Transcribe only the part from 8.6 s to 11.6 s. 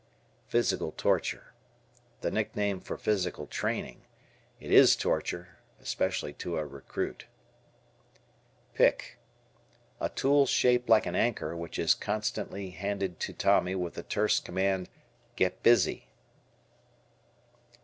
Pick. A tool shaped like an anchor